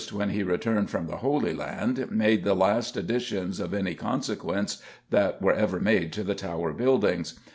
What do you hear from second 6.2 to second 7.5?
the Tower buildings.